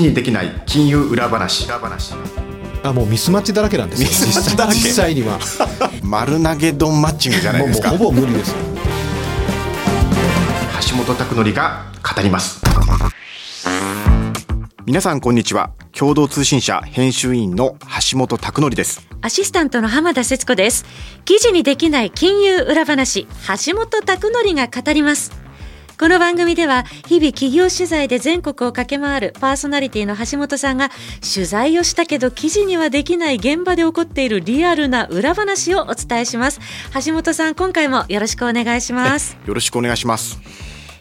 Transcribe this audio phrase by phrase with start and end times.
[0.00, 1.66] 記にできない金融裏話。
[1.66, 2.14] 裏話
[2.82, 4.08] あもうミスマッチだらけなんですよ。
[4.08, 4.78] ミスマッチだらけ？
[4.78, 5.38] 実際には。
[6.02, 7.90] 丸投げ丼マッチングじゃないですか。
[7.90, 8.56] もうほぼ無理ですよ。
[10.90, 11.84] 橋本拓典が
[12.16, 12.60] 語ります。
[14.86, 15.70] 皆さんこんにちは。
[15.92, 17.76] 共同通信社編集員の
[18.10, 19.06] 橋本拓典です。
[19.20, 20.86] アシスタントの浜田節子です。
[21.26, 23.26] 記事にできない金融裏話、
[23.66, 25.49] 橋本拓典が語ります。
[26.00, 30.88] この番組では日々企業取材で全国を駆け回るパーソナリティの橋本さんが
[31.20, 36.60] 取材をしたけど記事にはできない現場で起こっているリアルな裏話をお伝えします。
[37.04, 39.36] 橋本さん、今回もよろしくお願いします。
[39.46, 40.40] よろしくお願いします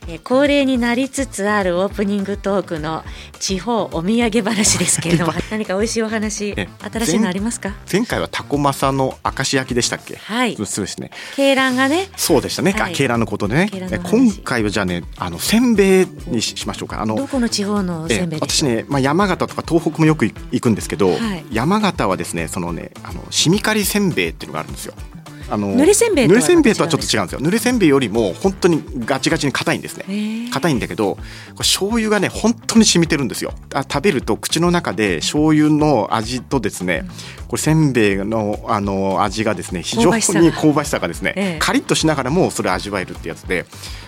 [0.10, 3.04] えー恒例になりつつあるオープニングトークの
[3.40, 7.74] 地方お土産話ですけれども何か美味しいお話え新しいのありますか？
[7.92, 10.16] 前回はタコマサの明石焼きでしたっけ？
[10.18, 10.56] はい。
[10.56, 11.12] そうですね。
[11.38, 12.10] 鶏卵がね。
[12.16, 12.82] そうでしたね、はい。
[12.82, 13.70] あ鶏卵のことでね。
[14.04, 17.02] 今回はじゃあねあのせんべいにししましょうか。
[17.02, 21.46] あのどこの地方のおせんべい私ね、まあ、山形とか東北もよく行くんですけど、はい。
[21.52, 24.94] 山形はですねそのねあのしみかりせんべいっていうのがあるんですよ。
[25.50, 27.40] あの濡れせんべいとは濡れせんべいとはちょっと違うんですよ。
[27.40, 30.52] 濡れせんべいよりも本当にガチガチに硬いんですへねー。
[30.52, 33.54] 硬いんだけどこれ醤油がね本当に染みてるんですよ。
[33.74, 37.06] あ食べると口の中で醤油の味とですね
[37.48, 40.52] これせんべいのあの味がですね非常に香ばしさが。
[40.52, 41.60] 香ばしさがですね、ええ。
[41.60, 43.66] カリッとしながらもそれ味わえるってやつで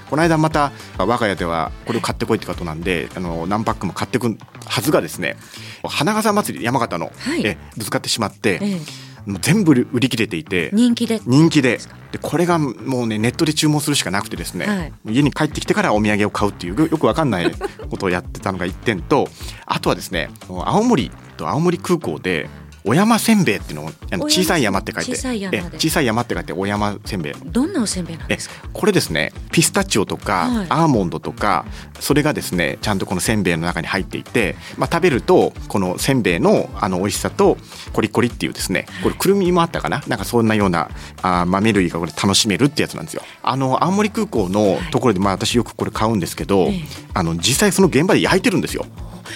[0.10, 5.38] この間また我が家ではこれを買ってこいってことなんであの何パックも買ってくはずがですね
[5.84, 7.46] 花笠祭り山形の、はい。
[7.46, 10.70] えぶつかってしまって、ええもう全部売り切れていて。
[10.74, 11.22] 人気で。
[11.26, 11.80] 人気で。
[12.12, 14.94] でこれがもうねネットで注文するしかなくてですね、はい。
[15.14, 17.52] 家に帰ってきてからお土産を買うっていうよよくわかんない
[17.90, 19.28] ことをやってたのが一点と
[19.66, 22.50] あとはですね青森と青森空港で
[22.84, 28.70] お山せんべいっていうのをあの小さい山って書いて小さい山小さい山って書いてお山せんべいどんなおせんべいなんえですか？
[28.74, 30.68] これですねピスタチオとか、はい。
[30.70, 31.66] アーモンドとか
[32.00, 37.58] それがですねちゃんとこのせんべいの中に入っていて、まあ、食べるとこのせんべいのあの美味しさと
[37.94, 40.02] コリコリっていうですねこれくるみもあったかな？
[40.08, 40.90] なんかそんなような
[41.22, 43.22] あー豆類がこれ楽しめるってやつなんですよ。
[43.44, 46.82] あの青森空港のところで、まあ、私よくこれ買うんですけど、ええ。
[47.14, 48.86] あの実際その現場で焼いてるんですよ。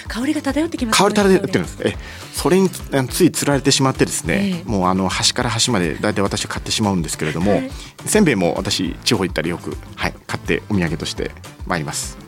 [0.08, 1.78] 香りが漂ってきます香り垂れてるんんです。
[1.84, 1.96] え、
[2.32, 7.70] それについ釣られてしまってですね、ええもうあの端から端まで大体私は買ってしまうんですけれども、はい
[8.04, 11.32] せんべいも私地方行ったらよくはい買ってお土産として
[11.66, 12.25] 参ります。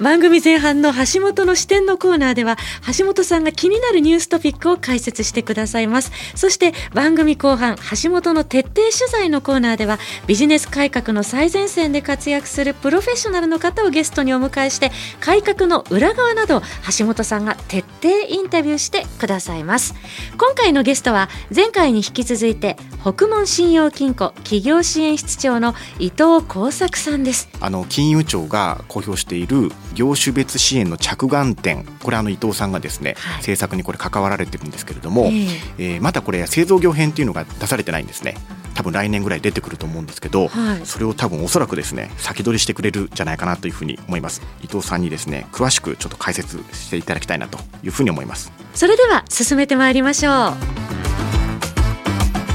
[0.00, 2.56] 番組前半の橋本の視点のコーナーでは
[2.98, 6.12] 橋本さんが気になるニューストピックを解説してくださいます。
[6.34, 14.90] そして番組後半橋本の徹底取材のコーナーではビジネス改革の最前線で活躍するプロフェッショナルの方をゲストにお迎えして
[15.20, 16.62] 改革の裏側など
[16.98, 19.94] 橋本さんが徹底インタビューしてくださいます。
[20.38, 27.48] 今回のゲストは前回に引き続いて北門信用金庫企業支援室長の伊藤耕作さんです。
[27.60, 33.36] あの金融庁が公表している業種別支援の着眼点これあの伊藤さんがですね、はい。
[33.36, 35.94] 政策にこれ関わられてるんですけれども、ええ。
[35.94, 38.34] えーまだこれ製造業編っていうのが出されてないんですね。
[38.74, 40.80] 多分来年ぐらい出てくると思うんですけど、はい。
[40.84, 44.42] それを多分おそらくですね先取りしてくれるんじゃないかなというふうに思います。
[44.64, 48.50] 伊藤さんにですね詳しくちょっと解説していただきたいなというふうに思います。
[48.74, 51.05] それでは進めてまいりましょう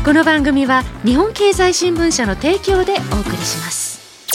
[0.03, 4.27] この番組は日本経済新聞社の提供でお送りします。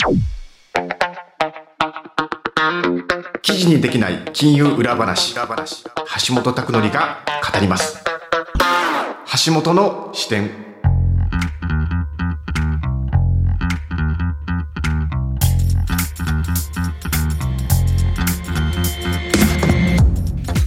[3.42, 5.34] 記事にできない金融裏話。
[5.34, 7.18] 橋本拓則が
[7.52, 8.04] 語ります。
[9.44, 10.65] 橋本の視点。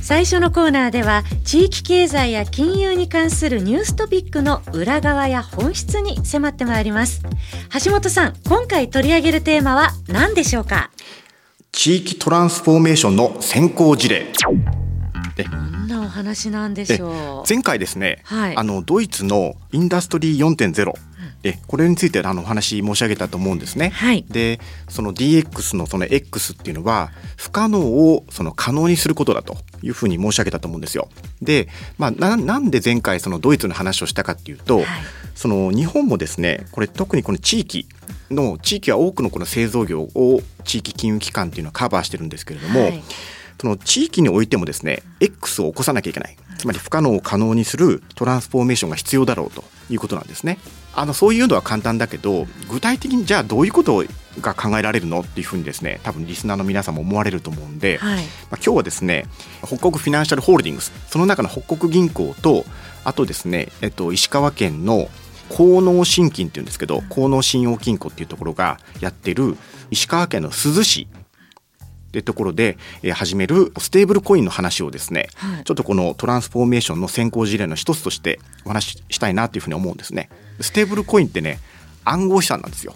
[0.10, 7.22] 最初のコーナーでは地域経済や金融に関するニューストピックの裏側や本質に迫ってまいります。
[7.86, 10.90] 橋本さん今回取り上げるテーマは何でしょうか？
[11.72, 14.26] 地域トランスフォーメーションの先行事例。
[15.36, 17.48] でどんなお話なんでしょう？
[17.48, 18.58] 前回ですね、はい。
[18.58, 20.92] あのドイツのインダストリー4.0
[21.42, 23.90] でこれについてあのお話申し上げたと思うんですね。
[23.90, 31.10] はいでその DX のその X っていうのは不可能をその可能にすることだというふうに申し上げたと思うんですよ。
[31.42, 34.86] で、まあ、ななんで前回そのドイツの話をしたかっていうと、はい
[35.40, 37.88] その日本もですねこれ特にこの地域
[38.30, 43.04] の地域は多くのこの製造業を地域金融機関っていうのはカバーしてるんですけれども、はい
[43.62, 50.60] その地域においてもですね X を起こさなきゃいけないつまり不可能を可能にするトランスフォーメーションが必要だろうということなんですね。
[51.00, 54.04] あのそういうのは簡単だけど具体的にじゃあどういうこと
[54.42, 58.18] が考えられるのっていうふうにですね多分リスナーの皆さんも思われると思うんで、はい。
[58.18, 58.26] まあ、
[58.56, 59.26] 今日はですね
[59.66, 62.66] 北国フィナンシャルホールディングスその中の北国銀行と
[63.06, 65.08] あとですね、えっと、石川県の
[65.48, 69.56] 高能信金っていうんですけど高能信用金庫っていうところがやってる
[69.92, 71.08] 石川県の珠洲市
[72.10, 80.30] ってところで、えー始めるステーブルコインの話をですね、はいちょっとこのトランスフォーメーションの先行事例の一つとしてお話ししたいなというふうに思うんですね。
[80.62, 81.60] ステーブルコインってね
[82.06, 82.94] 暗号資産なんですよ。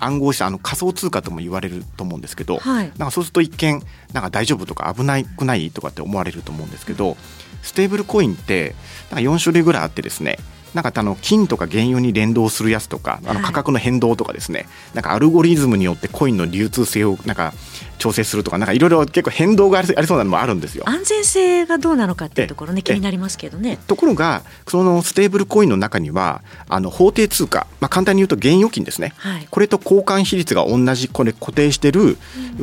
[0.00, 3.82] 暗号資産あの仮想通貨とも言われると思うんですけど、はいなんかそうすると一見
[4.12, 7.16] なんか大丈夫とか危ないくないとかって思われると思うんですけど
[7.62, 8.74] ステーブルコインって
[9.10, 10.38] なんか4種類ぐらいあってですね
[10.74, 17.54] なんかあの金とか原油に連動するやつとかあはいの価格の変動とかですね、なんかアルゴリズムによってコインの流通性をなんか
[17.98, 20.84] 調整するとかなんかいろいろ結構変動がありそうなのもあるんですよ。
[20.86, 23.78] 安全性がどうなのかっていうところねえ気になりますけどね。
[23.86, 29.48] ところがそのステーブルコインの中にはあの法定通貨、まあ、簡単に言うと現預金ですね、はい。
[29.50, 32.16] これと交換比率が同じこれ固定してる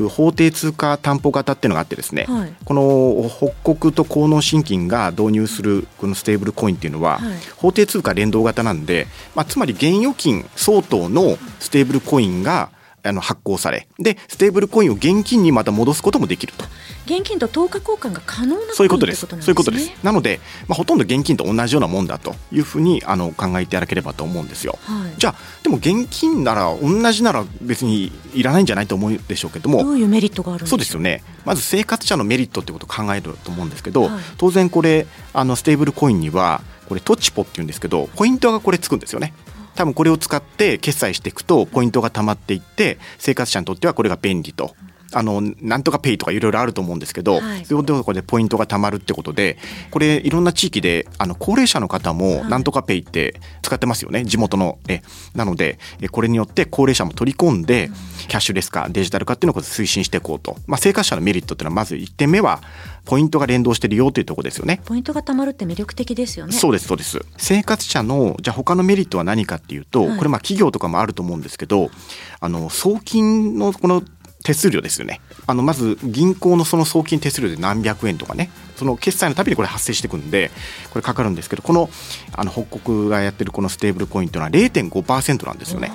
[0.09, 2.53] 法定通貨担保型っていうのがあってですね、はい。
[2.63, 7.37] この北国と高納新金が導入するこのステーブルコインっていうのは、はい。
[7.57, 12.69] 法定通貨連動型なんで、まあ、つまり現預金相当のステーブルコインが
[13.05, 16.65] あの発行されでステーブルコインを現金にまた戻すこともできると。
[17.05, 19.27] 現金と10日交換が可能なそういうことです。
[19.27, 19.91] そういうことです。
[20.01, 24.79] なので、まあ、ほとんど現金と同じようなもんだというふうにあの考えていただければと思うんですよ。
[24.81, 39.33] はいじゃあでも現金なら同じなら別にいらないんじゃないと思うでしょうけどもどういうメリットがあるそうですよねまず生活者のメリットってことを考えると思うんですけど、はい当然これあのステーブルコインにはこれトチポっていうんですけどポイントがこれつくんですよね。
[39.75, 44.75] 多分これを使って決済していくとポイントがたまっていって生活者にとってはこれが便利と。
[45.15, 47.65] あのなんとかペイとかいろいろあると思うんですけど、はい。
[47.65, 49.57] そういうところでポイントが貯まるってことで
[49.89, 52.49] これいろんな地域であの高齢者の方もはい。
[52.49, 55.01] なんとかペイって使ってますよね地元のえ
[55.33, 57.89] なのでえこれによって高齢者も取り込んで
[58.27, 62.61] キャッシュレス化デジタル化っていうのを推進していこうと、まあ、生活者のメリットっていうのはまず1点目は
[63.05, 64.81] ポイントが連動してるよというところですよね。
[64.83, 66.53] ポイントが貯まるって魅力的ですよね。
[66.53, 67.23] そうですそうです。
[67.37, 70.17] 生活者のじゃあ他のメリットは何かっていうと、はい。
[70.17, 71.91] これまあ企業とかもあると思うんですけど
[72.39, 74.03] あの送金のこの
[74.45, 80.51] 手数料ですよねあのまず銀行のその送金手数料で何百円とかねその決済のたびにこれ発生していくんで
[80.91, 81.89] これかかるんですけどこの
[82.33, 85.91] あの北国がやってるこのステーブルコインというのは0.5%なんですよね。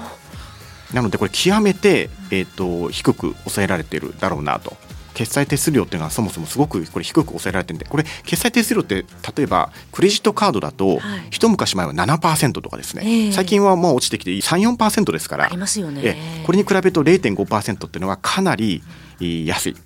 [0.93, 4.76] なのでこれ極めて、えー、と低く抑えられてるだろうなと。
[5.15, 9.05] 決済手数料っていうのはそもそもすごくこれ低く抑えられてるんでこれ決済手数料って
[9.37, 11.27] 例えばクレジットカードだとはい。
[11.31, 13.33] 一昔前は7%とかですね、ええ。
[13.33, 15.47] 最近はもう落ちてきて34%ですから。
[15.47, 16.01] ありますよね。
[16.05, 16.45] ええ。
[16.45, 18.83] これに比べると0.5%っていうのはかなり
[19.21, 19.77] えー安い。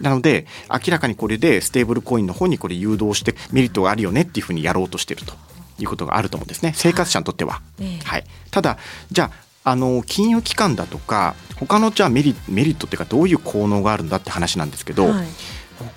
[0.00, 5.34] なので明らかにこれでステーブルコインの方にこれ誘導してメリットがあるよねっていうふうにやろうとしてると
[5.78, 6.72] いうことがあると思うんですね。
[6.74, 7.62] 生活者にとっては。
[7.80, 8.78] ええはい、ただ
[9.10, 15.26] じゃああの金融機関だとか他のじゃあメリメリットっていうかどういう効能があるんだって話なんですけど、はい。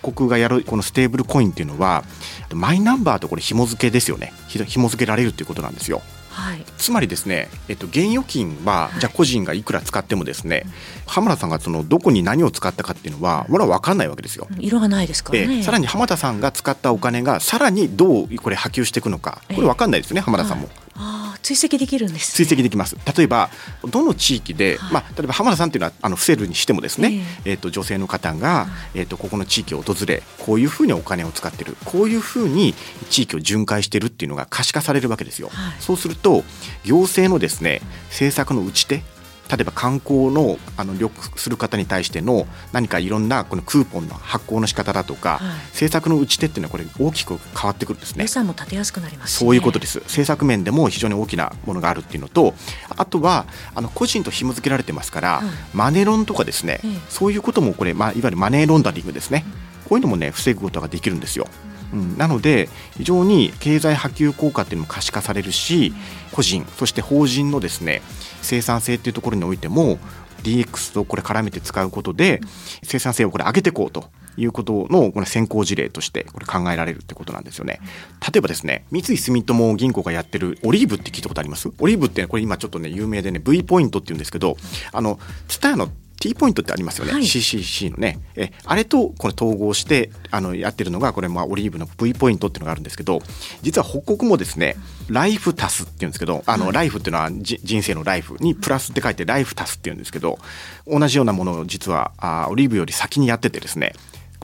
[0.02, 2.04] 北国がやるこのステーブルコインっていうのは
[2.52, 4.34] マイナンバーとこれ紐付けですよね。
[4.48, 6.02] ひ紐付けられるっていうことなんですよ。
[6.30, 6.64] はい。
[6.78, 9.00] つまりですね、えっと、現預金は、はい。
[9.00, 10.66] じゃあ個人がいくら使ってもですね、
[11.08, 14.48] 浜田さんがそのどこに何を使ったかっていうのは、まだ分かんないわけですよ。
[14.60, 15.58] 色がないですからね。
[15.58, 19.42] でさらに浜田さんが使ったお金がさらにどうこれ波及していくのか。
[19.48, 20.70] これ分かんないですよね、浜田さんも。
[20.94, 22.98] はい追跡できるんです、追跡できます。
[23.18, 23.50] 例えば
[23.90, 24.94] どの地域で、はい。
[24.96, 27.54] まあ、例えば浜田さんっていうのはあの伏せるにしてもですね、ええ。
[27.54, 32.74] ー、と女性の方が、えー、とここの地域を訪れこういうふうにお金を使ってるこういうふうに
[33.10, 35.50] 地域を巡回してるっていうのが可視化されるわけですよ。
[35.54, 35.76] はい。
[35.80, 36.44] そうすると
[36.84, 39.02] 行政のですね政策の打ち手
[39.50, 45.42] 例えば観光のあの旅行する方に対しての何かいろんなこのクーポンの発行の仕方だとか、はい。
[45.72, 48.24] 政策の打ち手っていうのはこれ大きく変わってくるんですね。
[48.24, 48.27] 予。
[48.27, 50.00] 算も立てやすくなりますしね、そういうことです。
[50.00, 52.54] 政策面でも非常に大きなものがあるっていうのと
[52.89, 55.46] あとはあの個人と紐付けられてますから、はい。
[55.74, 57.00] マネロンとかですね、ええ。
[57.10, 59.46] そういうこともこれ、まあ、いわゆるマネーロンダリングですね、
[59.88, 61.48] こういうのもね防ぐことができるんですよ。
[61.48, 65.94] うん、うんなので非常に経済波及効果っていうのも可視化されるし、
[66.32, 68.01] 個人そして法人のですね
[68.41, 70.00] 生産性っていうところにおいても
[70.44, 72.41] DX とこれ絡めて使うことで
[72.84, 77.79] 生産性をこれ上げていこうということのこの先行事例としてこれ考えられるってことなんですよね。
[78.22, 81.70] 例えばですね三井住友銀行がやってるオリーブって聞いたことあります？
[81.79, 84.58] オリーブってこれ今ちょっとね有名でね V ポイントって言うんですけど
[84.91, 85.89] あのツタヤの
[86.27, 87.22] T ポイントってありますよね、はい。
[87.24, 88.19] CCC のね。
[88.36, 93.22] えあれとこれ統合してあのやってるのがこれまあオリーブの V ポイントっていうのがあるんですけど
[93.62, 94.75] 実は北国もですね
[95.10, 100.38] ライフタスっていうんですけどあの、ライフっていうのはじ人生のライフにプラスって書いてライフタスっていうんですけど
[100.86, 103.93] 同じようなものを実はあオリーブより先にやっててですね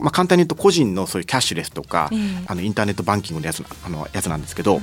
[0.00, 2.18] まあ、簡単に言うと個人のそういうキャッシュレスとか、ええ。
[2.48, 4.80] あのインターネットバンキングのやつあのやつなんですけど、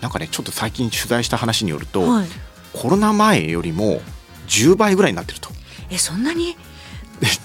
[0.00, 2.26] なんかねちょっと最近取材した話によると、はい。
[2.72, 4.00] コロナ前よりも
[4.48, 5.50] 10倍ぐらいになってると
[5.90, 6.56] えそんなに？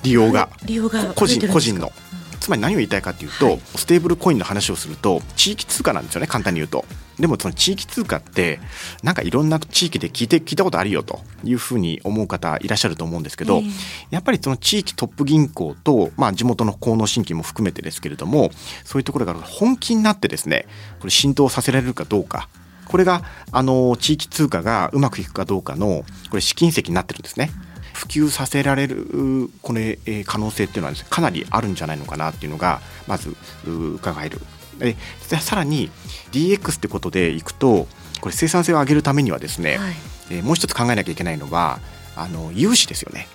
[0.03, 0.49] 利用が。
[0.65, 1.91] 利用が個人個人の。
[2.39, 6.83] つまり何を言いたいかというと、はい、ステーブルコインの話をすると地域通貨なんですよね簡単に言うと。
[7.17, 8.59] でもその地域通貨って
[9.01, 13.71] なんかいろんな地域で聞いて聞いたことあるよというふうに思う方いらっしゃると思うんですけど、えー、
[14.09, 18.49] やっぱりその地域トップ銀行と、まあ、地元の河野新規も含めてですけれども
[18.83, 20.65] そういうところが本気になってですね
[20.99, 22.49] これ浸透させられるかどうか。
[22.85, 27.51] これがあの地域通貨がうまくいくかどうかのこれ試金石になってるんですね。
[27.93, 33.35] 普及させられるこれ、え可能性っていうのは、ね、かなりあるんじゃないのかなっていうのがまず
[33.65, 34.41] 伺える。
[34.79, 34.95] で
[35.39, 35.91] さらに
[36.31, 37.87] DX ってことでいくと
[38.21, 39.93] これ生産性を上げるためにはですね、はい、
[40.31, 41.79] えー、もう一つ考えなきゃいけないのは
[42.15, 43.27] あの融資ですよね。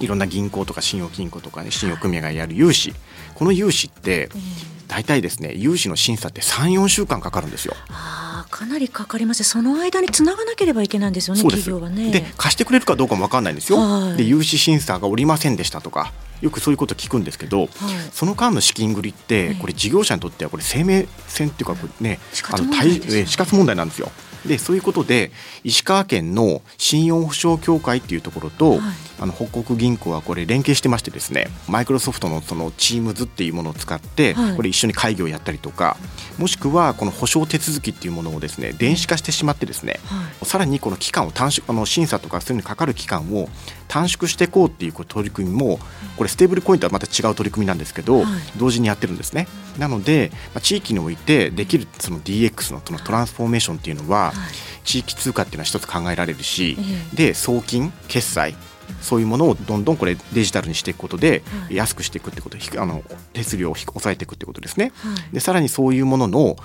[0.00, 2.98] いろんな銀行とか信用金庫とかね信用組合がやる融資、はい、
[3.34, 4.30] この融資って
[4.88, 7.74] 大体ですね融資の審査って34週間かかるんですよ。
[8.42, 9.44] あかなりかかります。
[9.44, 12.10] その間につながなければいけないんですよね企業はね。
[12.10, 13.78] で貸してくれるかどうかも分かんないんですよ。
[13.78, 17.68] はい、で融資審査がおりませんでしたとかよくそういうこと聞くんですけど、はい、
[18.12, 22.18] その間の資金繰りってこれ事業者にとってはこれ生命線っていうかね、
[22.50, 24.10] あの死活問題なんですよ。
[24.46, 25.30] でそういうことで
[25.64, 28.80] 石川県の信用保証協会っていうところと、はい、
[29.20, 35.96] あの北国銀行はこれ連携してましてですねマイクロソフトのそのチームズっていうものを使って、はい、これ一緒に会議をやったりとか
[36.38, 43.48] もしくはこの保証手続きっていうものをですね電子化してしまってですね、はい、さらにこの期間を短縮あの審査とかそういうのにかかる期間を
[43.92, 45.78] 短縮していこうっていう取り組みも
[46.16, 48.22] これステーブルコインとはまた違う取り組みなんですけど、
[48.56, 49.46] 同時にやってるんですね。
[49.78, 54.32] なので、まあ、地域においてできるその DX のそのトランスフォーメーションっていうのは、
[54.84, 56.78] 地域通貨っていうのは一つ考えられるし、
[57.12, 58.54] で送金決済
[59.02, 63.02] そういうものをどんどんこれデジタルにしていくことで、安くしていくってことあの
[63.34, 66.56] 手数料を抑えていくってことですね、はい、でさらにそういうものの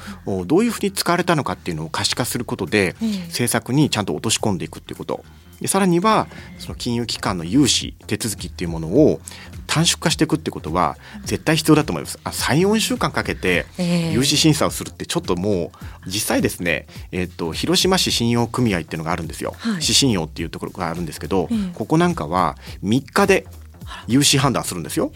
[0.46, 2.96] どういうふうに使われたのかっていうのを可視化することで、
[3.28, 5.26] 政策にちゃんと落とし込んでいくっていうこと
[5.62, 6.28] でさらには
[6.60, 9.20] その金融機関の融資手続きっていうものを
[9.66, 12.18] 短縮化していくってことは絶対必要だと思います。
[12.24, 13.66] 34週間かけて
[14.14, 15.72] 融資審査をするってちょっとも
[16.06, 23.46] う実際ですね、えーと、広島市信用組合っていうのがあるんですよ、はい、市信用っていうところがあるんですけど、ここなんかは3日で
[24.08, 25.12] 融資判断するんですよ。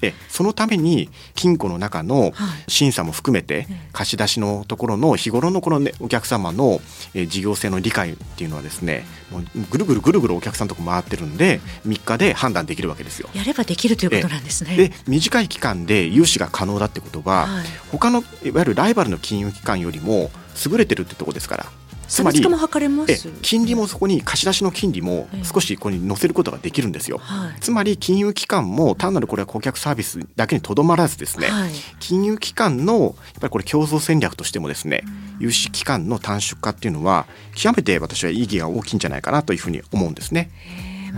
[0.00, 2.32] でそのために金庫の中の
[2.66, 6.80] 審査も含めて貸し出しのところの日頃のこの、ね、お客様の
[7.14, 13.28] 事業性の理解っていうのはですねもうぐるぐるぐるぐるお客さんとこ回ってるんで3日で判断できるわけですよ。
[13.34, 14.76] やればできるということなんですね。
[14.76, 20.30] で短い期間で融資が可能だってことは、はい、他のいわゆるライバルの金融機関よりも
[20.66, 21.66] 優れてるってとこですから。
[22.08, 22.40] つまり
[23.42, 35.04] 金利もそこに貸し出しの金利も少しここに載せることができるんですよ、はい、つまり金融機関も単なるこれは顧客サービスだけにとどまらずですね、はい、金融機関のやっぱりこれ競争戦略としてもですね
[35.38, 40.50] 融資期間の短縮化っていうのは極めて私は意義が大きいんじゃないかなというふうに思うんですね。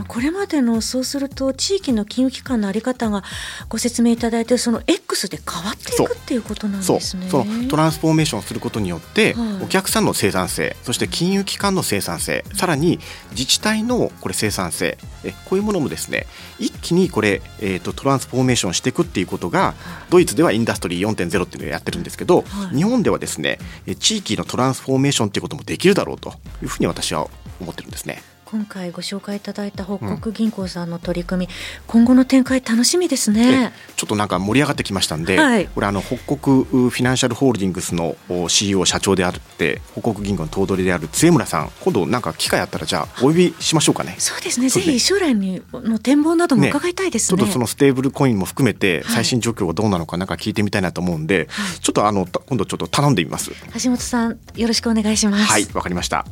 [0.04, 3.22] これまでのそうすると地域の金融機関の在り方が
[3.68, 7.28] ご説明いただいてその X で変わっていくっていうことなんですね。
[7.28, 12.98] そのトランスフォーメーションすることによって、はい、お客さんの生産性そして金融機関の生産性さらに
[13.32, 16.26] 自治体のこれ生産性えこういうものもですね
[16.58, 19.74] 一気にこれ、えーと、トランスフォーメーションしていくっていうことが
[20.08, 23.58] ドイツではインダストリー4.0っていうのをやってるんですけど、はい、日本ではですね
[23.98, 26.30] 地域のトランスフォーメーションっていうこともできるだろうと
[26.62, 27.28] いうふうに私は
[27.60, 28.22] 思ってるんですね。
[28.50, 31.52] 今回ご紹介いただいた北国銀行さんの取り組み、うん、
[31.86, 33.72] 今後の展開楽しみですね。
[33.96, 38.16] ちょっとなんか盛り上がってきましたんで、はい、これあの北国フィナンシャルホールディングスの
[38.48, 44.16] CEO 社長であるって北国銀行の頭取である津江村さん今度なんか機会あったらじゃあお呼びしましょうかね。
[44.18, 44.68] そうですね。
[44.68, 53.52] ぜひ将来にの展望なども伺いたいですね、ね、ちょっとそのステーブルコインも含めて最新状況がどうなのかなんか聞いてみたいなと思うんで、はい、ちょっとあの今度ちょっと頼んでみます。
[53.74, 55.44] 橋本さんよろしくお願いします。
[55.44, 56.26] はいわかりました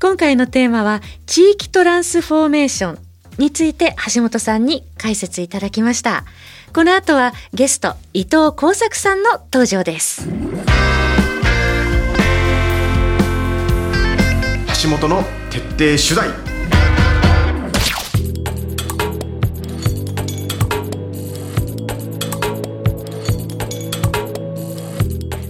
[0.00, 2.98] 今回のテーマは地域トランスフォーメーション
[3.38, 6.24] について橋本さんに解説いただきました。
[6.72, 10.28] この後はゲスト伊藤耕作さんの登場です。
[14.82, 16.55] 橋本の徹底取材。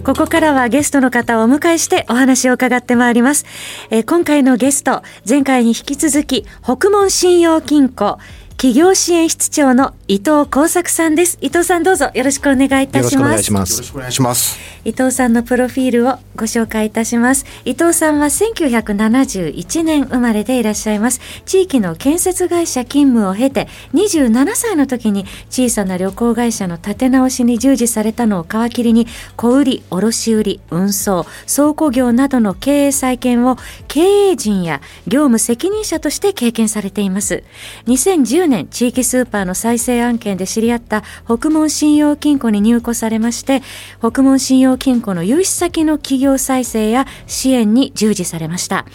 [0.07, 3.45] ここからはゲストの方をお迎えしてお話を伺ってまいります。
[3.89, 8.17] えー、今回のゲスト、前回に引き続き、北門信用金庫、
[8.51, 11.37] 企業支援室長の伊藤耕作さんです。
[11.41, 13.03] 伊藤さんどうぞよろしくお願いいたします。
[13.03, 13.73] よろしくお願いします。
[13.73, 14.57] よろしくお願いします。
[14.87, 17.45] 伊藤さんのプロフィールをご紹介いたします。
[17.65, 21.19] 伊藤さんは1971年生まれでいらっしゃいます。
[21.45, 33.57] 地域の建設会社勤務を経て、27歳の時に小さな旅行会社の立て直しに従事されたのを皮切りに、小売、卸売、運送、倉庫業などの経営再建を
[33.89, 37.43] 経営陣や業務責任者として経験されています。
[37.87, 43.61] 2010年地域スーパーの再生案件で知り合った北門信用金庫に入庫されまして
[43.99, 48.85] 北門信用金庫の融資先の企業再生や支援に従事されました。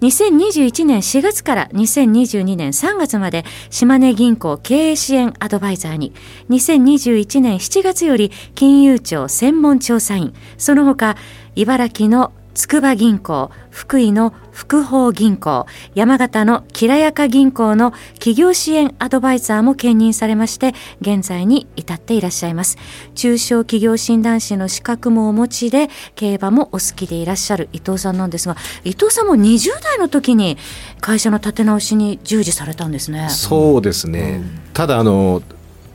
[0.00, 6.14] 2021年4月から2022年3月まで島根銀行経営支援アドバイザーに。
[6.48, 10.32] 2021年7月より金融庁専門調査員。
[10.56, 11.16] その他
[11.54, 22.76] 茨城の筑波銀行、福井の福宝銀行、山形のきらやか銀行の企業支援アドバイザーも兼任されまして、現在に至っていらっしゃいます。
[23.14, 30.58] 中小企業診断士の資格もお持ちで、競馬もお好きでいらっしゃる伊藤さんなんですが、伊藤さんも20代の時に
[31.00, 33.28] 会社の立て直しに従事されたんですね。
[33.30, 34.40] そうですね。
[34.42, 35.42] うん、ただあの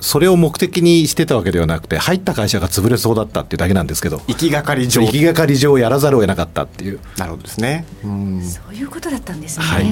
[0.06, 5.04] それを目的にしてたわけではなくて入った会社が潰れそうだったっていうだけなんですけど行きがかり上。
[5.04, 7.00] 行きがかり上やらざるを得なかったっていう。
[7.18, 7.86] なるほどですね。
[8.04, 8.06] う
[8.44, 9.86] そういうことだったんですね、はい、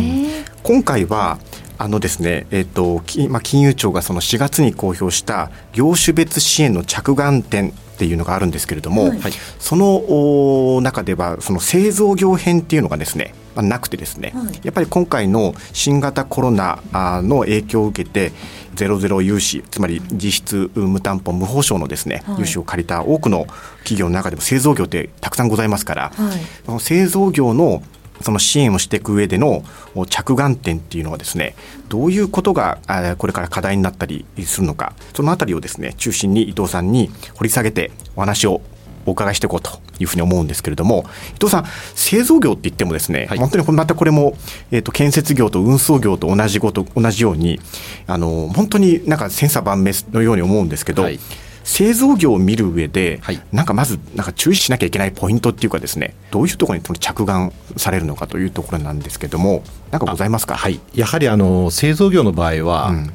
[0.61, 1.39] 今回は
[1.79, 9.19] あのですね、えーとまあ、金融庁がその4月に公表した業種別支援の着眼点っていうのがあるんですけれども、はい、
[9.57, 18.31] その中ではその製造業編っていうのがですねまあ、なくてですね、はい、やっぱり今回の新型コロナの影響を受けて
[18.75, 23.45] ゼロゼロ融資つまり実質無担保無保証のですね、はい、融資を借りた多くの
[23.79, 27.83] 企業の中でも製造業ってたくさんございますから、はい、の製造業の
[28.21, 29.63] その支援をしていく上での
[30.07, 31.55] 着眼点っていうのはですね
[31.89, 32.79] どういうことが
[33.17, 38.61] これから課題になったりするのかそのあたりをですね中心に伊藤さんに掘り下げてお話を
[39.05, 44.37] お伺いしていこうというふうに思うんですけれども伊藤さん製造業って言ってもですね、はい、本当にまたこれも、
[44.71, 47.59] えーと、建設業と運送業と同じこと同じように
[48.07, 51.19] あの本当になんか千差万別のように思うんですけど、はい、
[51.63, 60.55] 製造業を見る上で、はい、なんかまずなんか注意しなきゃいけないポイントっていうかですねどういうところに着眼されるのかというところなんですけどもなんかございますか？
[60.55, 60.79] はい。
[60.93, 63.13] やはりあの製造業の場合は、うん、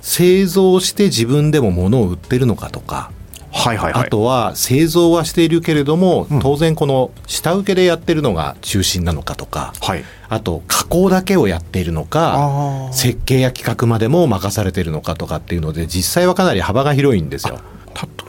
[0.00, 3.10] 製造して自分でも物を売ってるのかとか
[3.52, 17.60] はいはいはい、あとは製造はしているけれども、うん、当然この下請けでやってるのが中心なのかとか、はい、あと加工だけをやっているのか設計や企画までも任されているのかとかっていうので実際はかなり幅が広いんですよ。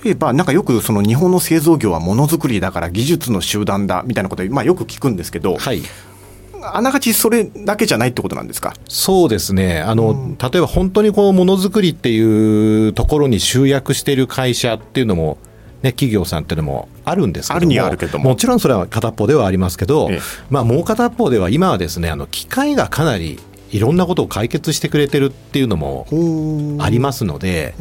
[0.03, 5.83] 例えば、なんかよくその日本の製造業はものづくりだから技術の集団だみたいなことまあ、よく聞くんですけど、はい、
[6.63, 8.73] あながちそれだけじゃないってことなんですか？
[8.87, 9.81] そうですね。
[9.81, 15.37] あの、うん、例えば本当にこうものづくりっていうところに集約している会社っていうのも
[15.81, 18.35] ね、企業さんっていうのもあるんですけどもあるけども。
[18.35, 20.19] ちろんそれは片っぽではありますけど、ええ、
[20.51, 23.39] まあ、もう片っぽでは今はですねあの機械がかなり
[23.71, 26.05] いろんなことを解決してくれてるっていうのも
[26.83, 27.73] ありますので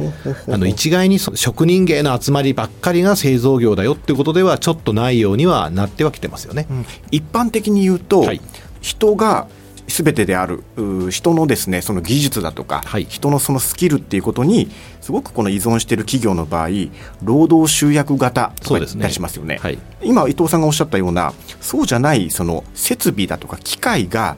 [0.47, 6.65] あの一概に職人芸の集まりばっかりが製造業だよっていうことではちょっとないようにはなってはきてますよね。
[6.71, 8.41] うん、一般的に言うと、はい、
[8.81, 9.47] 人が
[9.87, 10.63] 全てである
[11.09, 16.69] 人のですねその技術だとか、はい、人のそのスキルっていうことにすごくこの依存している企業の場合
[17.23, 24.37] 労働集約型とか言ったりしますよね、ねはい、今伊藤さんがおっしゃったようなそうじゃないその設備だとか機械が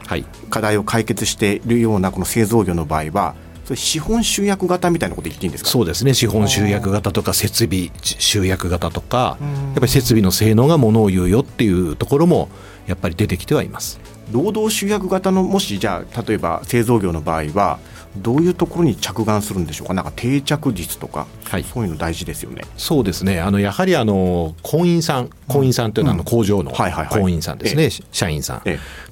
[0.49, 5.69] 課題を解決しているようなこの製造業の場合はそれ資本集約型みたいなこと言っていいんですか？
[5.69, 6.13] そうですね。
[6.13, 12.49] 資本集約型とか設備集約型とかやっぱり設備の性能がものを言うよっていうところも
[12.87, 14.01] やっぱり出てきてはいます。
[14.31, 17.79] 労働集約型のもしじゃあ例えば製造業の場合は
[18.17, 19.95] どういうところに着眼するんでしょうか？
[19.95, 22.63] なんか定着率とか、はい、そういうの大事ですよね。
[22.77, 23.41] そうですね。
[23.41, 26.71] あのやはりあの工員さん工員さんというのはあの工場の
[27.09, 28.61] 工員さんですね、社員さん。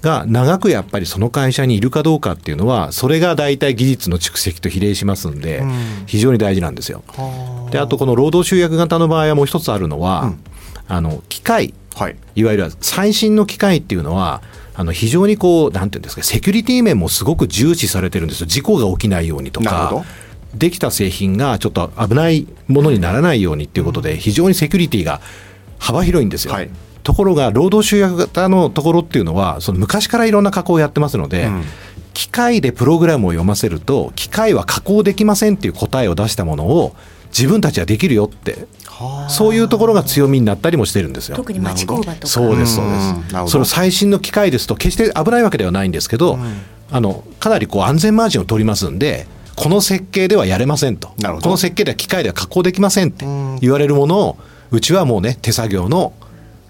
[0.02, 5.64] が長くやっぱりその会社にいるかどうかっていうのはそれが大体技術の蓄積と比例しますんで、
[6.06, 7.04] 非常に大事なんですよ。
[7.72, 10.40] であとこの労働集約型の場合はもう一つあるのは、うん、
[10.88, 14.44] あの機械、はい、いわゆる最新の機械っていうのは
[14.74, 18.48] あの非常にこうなんていうんですかセキュリティ面もすごく重視されてるんですよ。
[18.48, 20.04] 事故が起きないようにとか。
[20.54, 25.22] できた製品がちょっと危ないものにならないようにっていうことで非常にセキュリティが
[25.80, 26.54] 幅広いんですよ。
[26.54, 26.70] はい、
[27.04, 31.64] ところが労働集約型のところっていうのはその昔からいろんな加工をやってますので、うん、
[32.14, 36.96] 機械でプログラムを読ませると機械は加工できませんっていう答えを出したものを
[37.28, 38.68] 自分たちはできるよって
[39.30, 41.36] そういうところが強みになったりもしてるんですよ。
[41.36, 42.28] 特に町工場とか。
[42.28, 43.00] そうですそうで
[43.48, 43.52] す。
[43.52, 46.38] その最新の機械ですと決して危ないわけではないんですけど、
[46.92, 49.28] あのかなりこう安全マージンを取りますんで。
[49.54, 51.10] この設計ではやれませんと。
[51.10, 53.26] この設計では機械では加工できませんって
[53.60, 54.38] 言われるものを
[54.72, 56.14] うちはもうね手作業の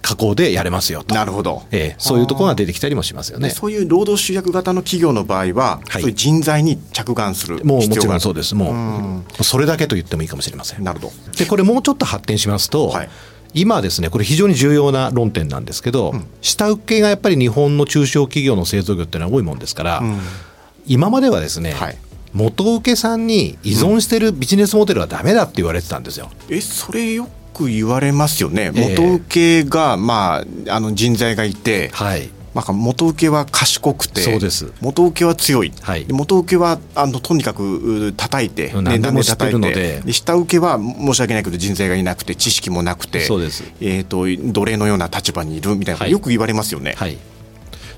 [0.01, 1.15] 加工でやれますよと。
[1.15, 3.49] なるほど、えー、そういうところが出てきたりもしますよね。
[3.51, 8.55] そういう労働集約型の企業の場合は、はい、そういう人材に着眼するもうもちろんそうです。
[8.55, 10.83] もうそれだけと言ってもいいかもしれません。
[10.83, 11.13] なるほど。
[11.37, 13.09] でこれもうちょっと発展しますと、はい、
[13.53, 20.19] 今ですねこれ非常に重要な論点なんですけど、うん、下請けがやっぱり日本の中小企業の製造業っていうのは多いもんですから、うん、
[20.87, 21.97] 今まではですね、はい。
[22.33, 26.31] 元請けさんに依存してるビジネスモデルはだめだって言われてたんですよ。
[26.49, 34.71] うん、えそれよく言われますよね、元請けが、まあ、あの人材がいて、はい、まあ、元請けは賢くてそうです。
[34.81, 46.95] 元請けは強い、はい、元請けはあのとにかく叩いて何でも知って下請けは申し訳ないけど人材がいなくて知識もなくてそうです、えーと、奴隷のような立場にいるみたいな、はい、よく言われますよね。
[46.97, 47.17] はい。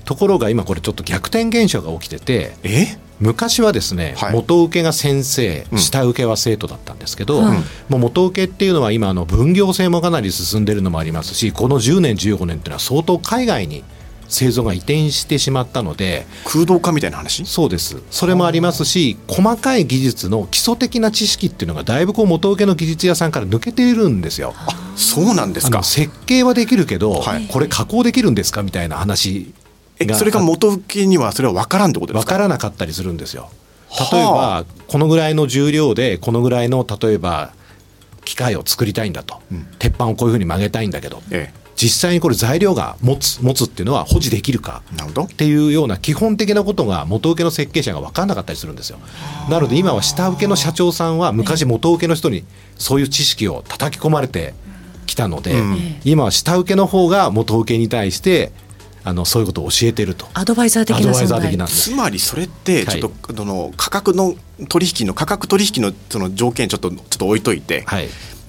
[0.04, 2.98] ところが今これちょっと逆転現象が起きててえ？
[3.24, 13.82] 昔はですね、はい、元請けが先生、下請けは生徒だったんですけど、うん、もう元請けっていうのは今あの分業制もかなり進んでるのもありますしこの10年15年っていうのは相当海外に
[14.28, 17.44] 製造が移転してしまったので空洞化みたいな話？
[17.44, 18.02] そうです。
[18.10, 24.54] それもありますし細かい技術の基礎的な知識っていうのがだいぶこう元請けの技術屋さんから抜けているんですよ。
[24.56, 25.82] あそうなんですか。
[25.82, 28.62] 設計はできるけど、はい、これ加工できるんですか？
[28.62, 29.52] みたいな話
[30.00, 32.32] がそれが元請けにはそれは分からんってことですか？
[32.32, 33.50] 分からなかったりするんですよ。
[34.12, 37.52] 例えばこのぐらいの重量でこのぐらいの例えば
[38.24, 41.64] 機械を作りたいんだと、うん、鉄板をこういうふうに曲げたいんだけど、ええ。
[41.76, 44.82] 実際にこれ材料が持つ持つっていうのは保持できるか
[45.24, 48.98] っていうような基本的なことが元請けの設計者が分からなかったりするんですよ。
[49.50, 52.44] なので今は下請けの社長さんは昔元請けの人に
[52.76, 54.54] そういう知識を叩き込まれて
[55.06, 58.52] きたので、うん、今は下請けの方が元請けに対して
[59.06, 60.26] あのそういうことを教えてると。
[60.32, 61.68] アドバイザー的な存在。
[61.68, 64.34] つまりそれってちょっと、はい、の価格の
[64.68, 68.08] 取引の価格取引のその条件ちょっとちょっと置いといて、はい、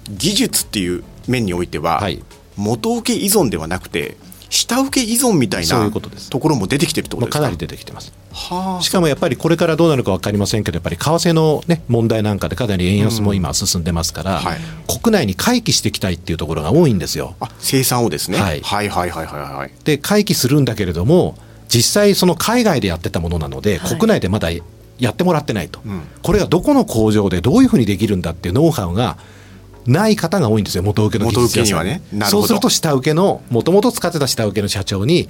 [0.10, 2.24] 技術っていう面においては、はい、
[2.56, 4.16] 元請け依存ではなくて
[4.50, 5.92] 下請け依存みたいな
[6.30, 7.40] ところも出てきてるってことですか？
[7.40, 8.14] かなり出てきてます。
[8.32, 14.46] はあ、しかもやっぱりこれからどうなるか分かりませんけど、やっぱり為替の、ね、問題なんかでかなり円安も今、進んでますから、うん。
[14.46, 17.36] はい、国内に回帰していきたいっていうところが多いんですよ。
[17.40, 19.72] あ生産をですね、はい、はいはいはいはいはい。
[19.84, 24.50] で回帰するんだけれども、実際、その海外でやってたものなので、はい、国内でまだ
[25.00, 29.18] やってもらってないと、うん、これがどこの工場でどういうふうにできるんだっていうノウハウが
[29.88, 31.86] ない方が多いんですよ元請けの技術屋さん。
[31.86, 35.30] ねそうすると下請けのもともと使ってた下請けの社長に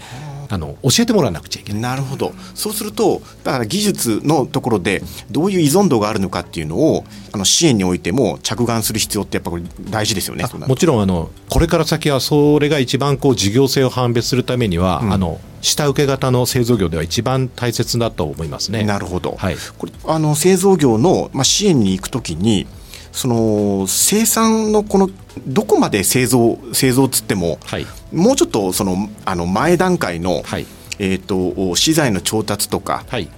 [0.50, 1.82] あの教えてもらわなくちゃいけない。
[1.82, 2.34] なるほど。
[2.54, 18.84] そうするとだから技術のところでどういう依存度があるのかっていうのをあの支援においても着眼する必要ってやっぱこれ大事ですよねもちろんあのこれから先はそれが一番こう事業性を判別するためには、うん、あの下請け型の製造業では一番大切だと思いますね。
[18.84, 22.68] なるほど、はい、これあの製造業の、まあ、支援に行くときに
[23.15, 25.10] その生産のこの
[25.47, 30.67] どこまで製造製造つっても、はい、もうちょっとそのあの前段階の、はい、
[30.99, 33.30] えーと、資材の調達とか、はい、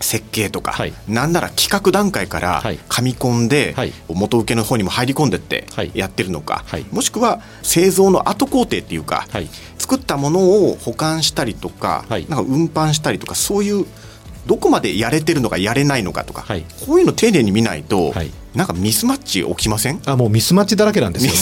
[0.00, 9.26] 設計とか、はい、なんなら企画段階から紙み込んで、はい、元請けの方にも入り込んでってやってるのか、はい、もしくは製造の後工程っていうか、
[9.78, 13.84] 作ったものを保管したりとか,、なんか運搬したりとかそういう
[14.48, 16.46] どこまでやれてるのかやれないのかとか、
[16.86, 18.14] こういうの丁寧に見ないと、
[18.54, 20.00] なんかミスマッチ起きません？
[20.06, 21.32] あもうミスマッチだらけなんですよ。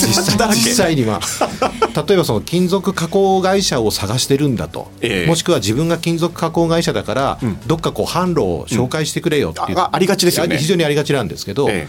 [0.52, 1.20] 実際には。
[2.08, 10.58] 例えばその金属加工会社を探してるんだと、えー、もしくは自分が金属加工会社だから、うん、どっかこう販路を紹介してくれよっていう、うん、ありがちですよね。
[10.58, 11.86] 非常にありがちなんですけど、え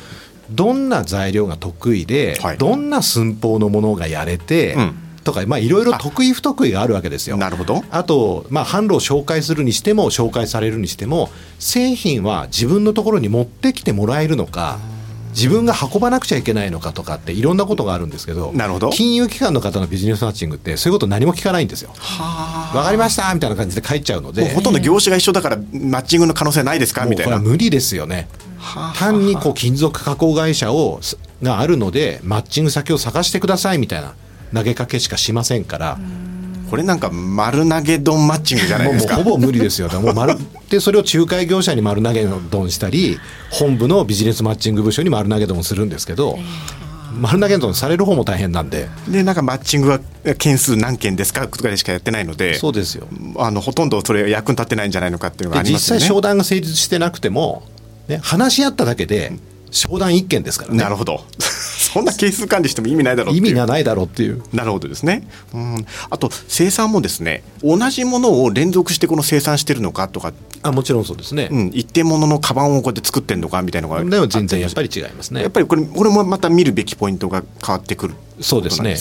[0.53, 4.95] ー、どんな材料が得意で、はい、どんな寸法のものがやれて、うん
[5.27, 7.37] とか、まあ、いろいろ得意不得意があるわけですよ。
[7.37, 14.79] なるほどあと、まあ、販路を紹介するにしても紹介されるにしても製品は自分のところに持ってきてもらえるのか。
[15.33, 21.91] 自分が運ばなくちゃいけないのかとかっていろんなことがあるんですけどなるほど金融機関の方のビジネスマッチングってそういうこと何も聞かないんですよ。
[22.73, 27.05] わかりましたみたいな感じで帰っちゃうのでほとんど業種が一緒だからマッチングの可能性ないですか？
[27.05, 27.37] みたいな。
[27.37, 28.27] 無理ですよね。
[28.95, 31.01] 単にこう金属加工会社を
[31.43, 34.15] があるのでマッチング先を探してくださいみたいな
[34.53, 35.97] 投げかけしかしませんから。
[36.69, 39.15] これなんか丸投げ丼マッチングじゃないですか。
[39.15, 39.89] ほぼ無理ですよ。
[40.01, 40.35] もう丸
[40.69, 46.37] でそれを仲介業者に丸投げ丼したり本部のビジネスマッチング部署に丸投げ丼するんですけど、
[47.19, 48.89] 丸投げ丼される方も大変なんで。
[49.07, 49.99] でなんかマッチングは
[50.37, 53.07] 件数何件ですかとかでしかやってないのでそうですよ。
[53.37, 55.99] あのほとんどそれ役に立ってないんじゃないのかっていうのがありますよね。
[56.01, 57.63] 実際商談が成立してなくても、
[58.09, 59.31] ね、話し合っただけで
[59.71, 60.77] 商談1件ですからね。
[60.77, 61.23] なるほど
[61.93, 64.41] そんな係数管理しても意味ないだろう意味がないだろうっていう。
[64.51, 70.33] なるほどですね、うん、あと生産もですね同じものを連続してこの生産してるのかとか。
[70.63, 75.41] あもちろんそうですね、うん、一定もののカバンをこうやって作ってるのかみたいなのがでも全然やっぱり違いますね。
[75.41, 78.97] やっぱりこれこれもまた見るべきポイントが変わってくるそうですね。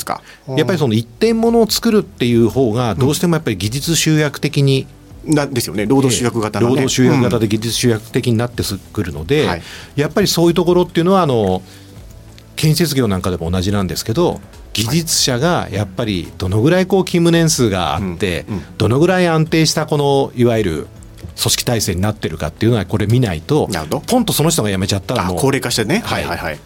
[0.56, 4.86] やっぱりその一点ものを作るっていう方がどうしてもやっぱり技術集約的に、
[5.26, 5.86] なんですよね。
[5.86, 8.62] 労働集約型、ね、労働集約型で技術集約的になって
[8.92, 9.62] くるので、うんはい、
[9.96, 11.62] やっぱりそういうところっていうのはあの
[12.56, 14.40] 建設業なんかでも同じなんですけど
[14.72, 18.44] 技術者がやっぱりどのぐらいこう勤務年数があって、
[18.76, 20.86] どのぐらい安定したこのいわゆる
[21.34, 23.68] 織体制になってるかっていうのはこれ見ないと
[24.06, 26.58] ポンとその人が辞めちゃったらもう高齢化してね、はい、はいはい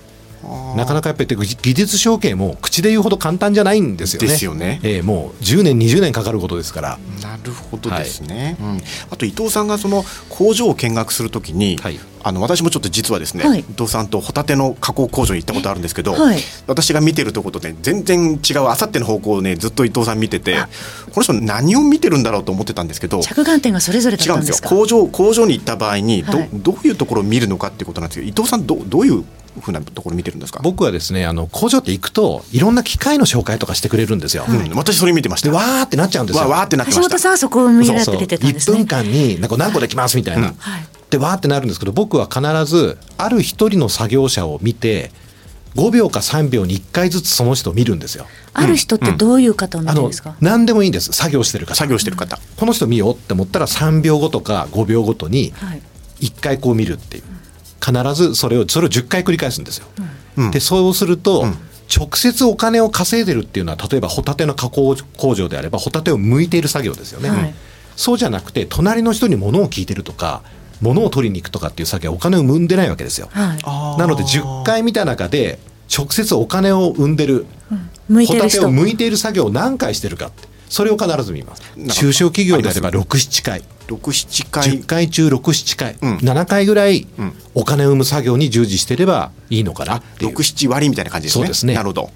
[0.76, 4.29] なかなかやっぱり技術承継も口で言うほど簡単じゃないんですよね。
[4.29, 4.81] ですよね。
[4.83, 6.98] えー、もう10年20年かかることですから。
[7.22, 8.57] なるほどですね。
[8.59, 20.56] はい、うん、あと伊藤さんがその工場を見学するときに、はい、あの私もちょっと実はですね、はい、伊藤さんとホタテの加工工場に行ったことあるんですけど、はい、私が見てるところとね全然違うあさっての方向をねずっと伊藤さん見てて
[21.12, 24.68] この人何を見てるんだろうと思ってたんですけど着眼点がそれぞれ違うんですよ。
[24.68, 29.24] 工場工場に行った場合にど,、どういうところを見るのかっていうことなんですけど伊藤さんどどういう
[29.61, 30.61] ふうなところ見てるんですか？
[30.62, 35.50] 僕はですねあの工場って行くといろんな機械の紹介とかしてくれるんですよ、うん、私それ見てました。
[35.50, 36.48] わーってなっちゃうんですよ。
[36.48, 37.02] わーってなってました。
[37.02, 38.76] 橋本さんはそこを見られて出てたんですね。
[38.76, 40.56] 1分間になんか何個できますみたいな、うん、
[41.11, 45.11] でわーってなるんですけど僕は必ずある一人の作業者を見て
[45.77, 48.27] 5秒か3秒に1回ずつその人を見るんですよ。
[48.53, 51.12] ある人ってどういう方を見るんですか、うん、何でもいいんです。
[51.12, 51.77] 作業してる方。
[51.77, 52.38] 作業してる方。
[52.57, 55.53] この人見ようって思ったら3秒後とか5秒ごとに
[56.20, 57.23] 1回こう見るっていう、
[57.85, 59.87] 必ずそれをそれを10回繰り返すんですよ。
[60.37, 61.57] うん、でそうすると、うん。
[61.92, 67.55] 直接お金を稼いでるっていうのは例えばホタテの加工工場であればホタテを剥いている作業ですよね、はい、
[67.96, 70.42] そうじゃなくて隣の人に物を聞いてるとか
[70.81, 75.59] 物を取りに行くとかっていう作業はお金を生んでないわけですよ、はい、なので10回見た中で
[75.95, 77.47] 直接お金を生んでる、
[78.09, 81.62] うん、ホタテを剥いている作業を何回してるかってそれを必ず見ます。
[81.88, 83.64] 中小企業であれば67回。
[83.88, 84.69] 67回。
[84.69, 87.09] 10回中67回、うん、7回ぐらい
[87.57, 90.37] お金を生む作業に従事してればいいのかなっていう。
[90.37, 91.45] 67割みたいな感じですね。
[91.45, 91.75] そうですね。
[91.75, 92.11] なるほど。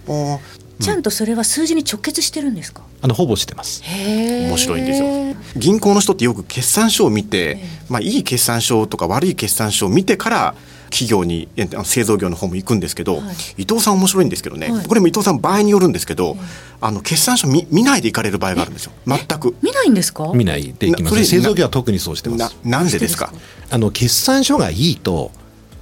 [0.80, 3.82] ちゃんとそれは数字に直結してるんですか、あのほぼしてます。
[3.84, 10.54] 面白いんですよ銀行の人ってよく決算書を見て、まあ、いい決算書とか悪い決算書を見てから
[10.90, 11.48] 企業に
[11.84, 13.22] 製造業の方も行くんですけど、は
[13.58, 16.38] い、伊藤さん面白いんですけどね、はい、これも伊藤さん場合によるんですけど、はい、
[16.82, 18.92] あの決算書見見ないで行かれる場合があるんですよ。
[19.06, 19.56] 全く。
[19.60, 20.30] 見ないんですか？
[20.34, 21.24] 見ないで行きます。
[21.24, 22.56] 製造業は特にそうしてます。
[22.64, 23.32] なんでですか？
[23.70, 25.32] あの決算書がいいと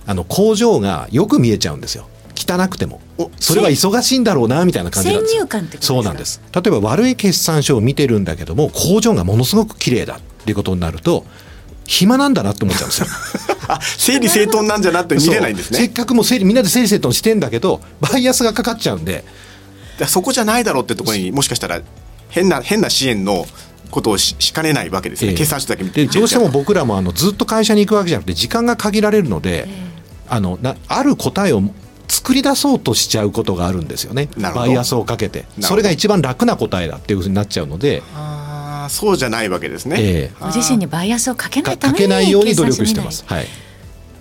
[0.07, 3.01] あの工場がよく見えちゃうんですよ汚くても。
[3.39, 6.41] それは忙しいんだろうなみたいな感じなんですそうなんです。
[6.55, 11.25] 例えば悪い決算書を見てるんだけども工場がものすごく綺麗だっていうことになると
[11.87, 13.07] 暇なんだなって思っちゃうんですよ。
[13.99, 15.79] 整理整頓なんじゃなって見れないんですね。
[15.79, 19.25] せっかくも整理みんなで整理整頓してんだけどバイアスがかかっちゃうんで。
[20.07, 21.81] そこじゃないだろうってところにもしかしたら
[22.29, 23.47] 変な変な支援の
[23.91, 31.63] ことをししかねないわけですね、えー、決算書だけ見てどうしても僕らもあのずっと会社に行くわけじゃなくて時間が限られるので、えー、あのなある答えを
[32.23, 34.29] 作り出そうとしちゃうことがあるんですよね。
[34.55, 35.45] バイアスをかけて。
[35.61, 38.01] それが一番楽な答えだっていうふうになっちゃうので。
[38.15, 43.25] あそうじゃないわけですね、えー、ご自身にバイアスをかけないためにかけないように努力してます。
[43.27, 43.47] はい。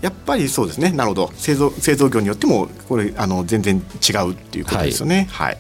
[0.02, 0.92] やっぱりそうですね。
[0.92, 1.32] なるほど。
[1.36, 5.28] 製造製造業によってもこれあの全然違うっていうことですよね。
[5.32, 5.58] はい、はい。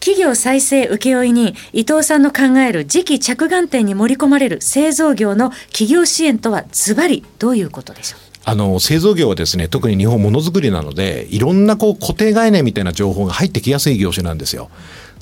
[0.00, 8.29] 企業再生請負に伊藤さんの考える次期着眼点に盛り込まれる製造業の企業支援とはズバリどういうことでしょう？
[8.50, 14.70] あの製造業はですね特に日本ものづくりなのでいろんなこう固定概念みたいな情報が入ってきやすい業種なんですよ。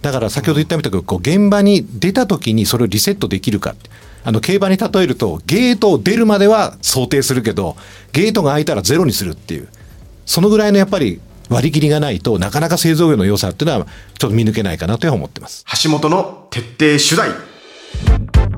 [0.01, 3.75] だから先ほど言ったみたくこう現場に出た時にそれをリセットできるか。
[4.25, 7.77] あの競馬に例えるとゲートを出るまでは想定するけど
[8.13, 9.69] ゲートが開いたらゼロにするっていう。
[10.25, 13.87] そのぐらいのやっぱり割り切りがないとなかなか製造業の良さっていうのは
[14.19, 15.67] ちょっと見抜けないかなと思ってます。
[15.83, 18.58] 橋本の徹底取材。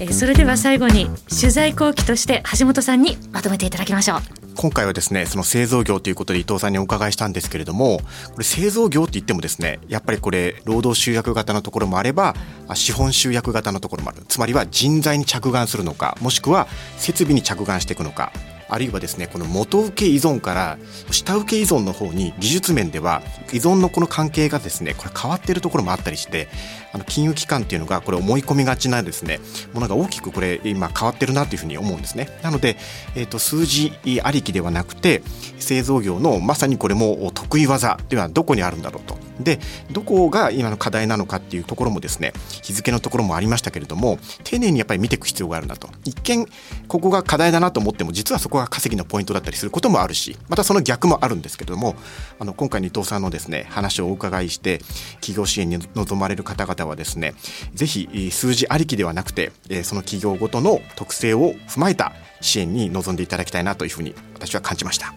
[0.00, 4.20] えそれでは最後に取材後期として橋本さんにまとめていただきましょう。
[4.54, 7.98] 今回はですねその製造業ということで伊藤さんにお伺いしたんですけれども
[8.32, 12.34] これ製造業って言ってもですねやっぱりこれ労働集約型のところもあれば
[12.74, 14.22] 資本集約型のところもある。
[14.28, 18.32] つまりは人材に着眼するのかもしくは設備に着眼していくのか
[18.68, 20.78] あるいはですねこの元請け依存から
[21.10, 26.48] 下請け依存の方に技術面では依存のこの関係がですねこれ変わっているところもあったりして
[26.92, 29.40] あの金融機関っていうのがこれ思い込みがちなですね
[29.72, 32.28] ものが大きくこれ今変わってるなというふうに思うんですね。
[32.42, 32.76] なので、
[33.14, 35.22] えー、と数字ありきではなくて
[35.58, 39.16] 製造業のまさにこれも得意技ではどこにあるんだろうと。
[39.40, 39.60] で
[39.92, 45.88] どこが今の課題なのかっていうところもですね日付のところもありましたけれども丁寧にやっぱり見ていく必要があるなと。
[46.04, 46.46] 一見
[46.88, 51.94] ここが課題だなと思っても実はそこが稼ぎのポイントだったりすることもあるしまたその逆もあるんですけれども
[52.38, 54.78] あの今回の伊藤さんのですね話をお伺いして
[55.20, 57.34] 企業支援に臨まれる方々はですね
[57.74, 65.14] ぜひ数字ありきではなくてその企業ごとの特性を踏まえた支援に臨んでいただきたいなというふうに私は感じました。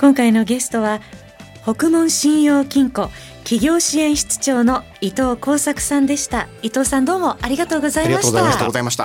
[0.00, 1.00] 今回のゲストは
[1.62, 3.10] 北門信用金庫
[3.44, 6.48] 企業支援室長の伊藤耕作さんでした。
[6.62, 8.38] 伊藤さんどうもありがとうございました。
[8.38, 9.04] ありがとうございました。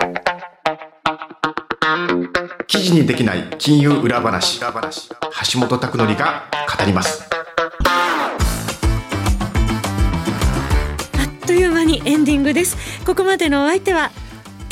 [2.68, 7.39] 記事にできない金融裏話橋本拓典が語ります
[11.90, 12.78] にエンディングです。
[13.06, 14.12] ここまでのお相手は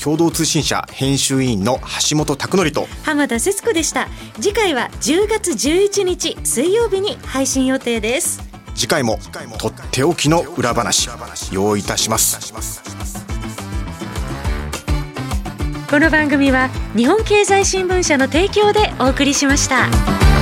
[0.01, 4.07] 共同通信社編集委員の橋本拓則と浜田節子でした。
[4.35, 8.47] 次回は10月11日水曜日に配信予定です。
[8.75, 9.17] 次回も
[9.57, 11.09] とっておきの裏話
[11.51, 12.53] 用意いたします。
[15.89, 20.36] この番組は日本経済新聞社の提供でお送りしました。